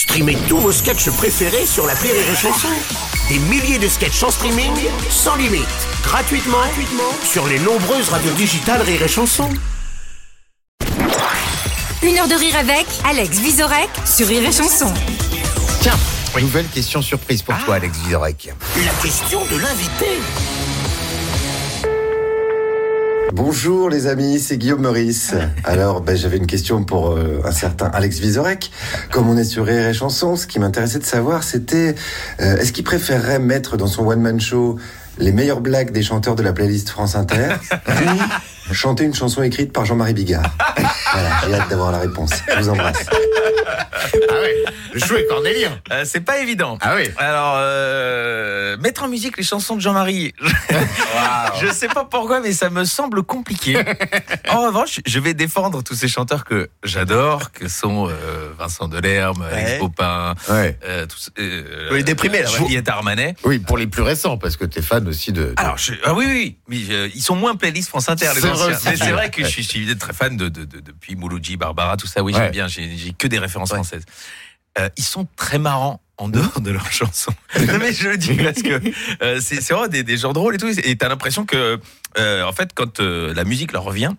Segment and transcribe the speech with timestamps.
[0.00, 2.68] Streamez tous vos sketchs préférés sur la Rire et Chanson.
[3.28, 4.72] Des milliers de sketchs en streaming,
[5.10, 5.66] sans limite,
[6.02, 9.50] gratuitement, gratuitement sur les nombreuses radios digitales Rire et Chanson.
[12.02, 14.90] Une heure de rire avec Alex Visorek sur Rire et Chanson.
[15.82, 15.98] Tiens,
[16.40, 18.54] nouvelle question surprise pour toi, Alex Vizorek.
[18.82, 20.18] La question de l'invité.
[23.32, 25.34] Bonjour les amis, c'est Guillaume Meurice.
[25.62, 28.72] Alors ben, j'avais une question pour euh, un certain Alex Vizorek.
[29.12, 31.94] Comme on est sur Rire et Chanson, ce qui m'intéressait de savoir c'était
[32.40, 34.78] euh, est-ce qu'il préférerait mettre dans son one-man show
[35.18, 37.50] les meilleures blagues des chanteurs de la playlist France Inter?
[38.72, 40.42] chanter une chanson écrite par Jean-Marie Bigard
[41.12, 42.30] Voilà, j'ai hâte d'avoir la réponse.
[42.48, 43.06] Je vous embrasse.
[44.28, 44.64] Ah ouais,
[45.20, 45.78] est cornélien.
[45.92, 46.78] Euh, c'est pas évident.
[46.80, 47.04] Ah oui.
[47.18, 50.32] Alors, euh, mettre en musique les chansons de Jean-Marie,
[51.60, 53.76] je sais pas pourquoi, mais ça me semble compliqué.
[54.50, 59.44] en revanche, je vais défendre tous ces chanteurs que j'adore, que sont euh, Vincent Delerme,
[59.52, 60.78] Alex Popin, Ouais.
[60.84, 62.56] euh, tous, euh, Oui, déprimé, là, ouais.
[62.58, 63.34] Juliette Armanet.
[63.44, 65.40] Oui, pour les plus récents, parce que t'es fan aussi de.
[65.40, 68.40] de- Alors, je- ah oui, oui, mais euh, ils sont moins playlist France Inter, les
[68.80, 71.56] C'est vrai, c'est que je suis, je suis très fan de, de, de- depuis Mouloudji,
[71.56, 72.22] Barbara, tout ça.
[72.22, 72.40] Oui, Ouais.
[72.44, 72.68] j'aime bien.
[72.68, 74.04] J'ai que des références françaises.
[74.78, 77.32] Euh, ils sont très marrants en dehors de leurs chansons.
[77.58, 78.80] non mais je le dis parce que
[79.22, 80.68] euh, c'est vraiment des, des gens drôles et tout.
[80.68, 81.80] Et t'as l'impression que,
[82.18, 84.12] euh, en fait, quand la musique leur revient,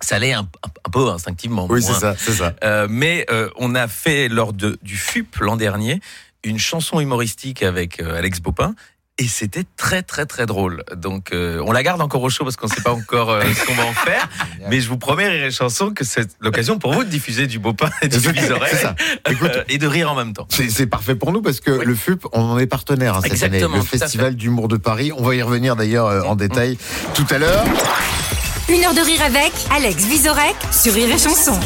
[0.00, 1.66] ça allait un, un- un peu instinctivement.
[1.70, 2.54] Oui, c'est ça, c'est ça.
[2.64, 6.00] Euh, mais euh, on a fait lors de, du FUP l'an dernier
[6.44, 8.74] une chanson humoristique avec euh, Alex Bopin.
[9.18, 10.84] Et c'était très très très drôle.
[10.94, 13.64] Donc euh, on la garde encore au chaud parce qu'on sait pas encore euh, ce
[13.64, 14.28] qu'on va en faire.
[14.68, 17.58] mais je vous promets, Rire et Chanson, que c'est l'occasion pour vous de diffuser du
[17.58, 18.94] Bopin et du C'est Vizorek, ça.
[19.30, 20.46] Écoute, euh, et de rire en même temps.
[20.50, 23.76] C'est parfait pour nous parce que le FUP, on en est partenaire hein, cette Exactement,
[23.76, 23.76] année.
[23.78, 25.12] Le Festival d'humour de Paris.
[25.16, 26.76] On va y revenir d'ailleurs euh, en détail
[27.14, 27.64] tout à l'heure.
[28.68, 31.58] Une heure de rire avec Alex Visorek sur Rire et Chanson.